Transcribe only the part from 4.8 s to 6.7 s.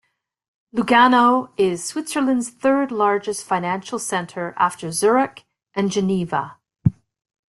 Zurich and Geneva.